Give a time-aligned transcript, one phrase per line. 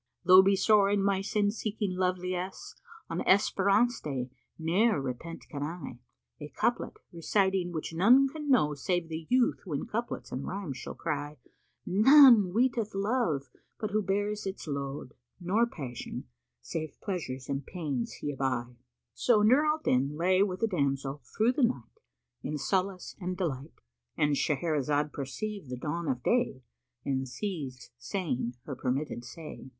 [0.25, 5.61] Tho' be sore my sin seeking love liesse * On esperance day ne'er repent can
[5.61, 5.99] I;
[6.39, 10.43] A couplet reciting which none can know * Save the youth who in couplets and
[10.47, 11.37] rhymes shall cry,
[11.85, 16.23] 'None weeteth love but who bears its load * Nor passion,
[16.63, 18.73] save pleasures and pains he aby.'"
[19.13, 21.99] So Nur al Din lay with the damsel through the night
[22.41, 26.63] in solace and delight,—And Shahrazad perceived the dawn of day
[27.05, 29.69] and ceased saying her permitted say.